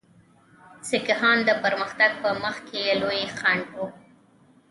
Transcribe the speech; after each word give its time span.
سیکهان 0.87 1.37
د 1.45 1.49
پرمختګ 1.63 2.11
په 2.23 2.29
مخ 2.41 2.55
کې 2.69 2.81
لوی 3.01 3.21
خنډ 3.37 3.63
وو. 3.75 3.87